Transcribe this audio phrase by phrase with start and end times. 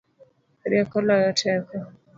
[0.69, 1.75] Rieko loyo teko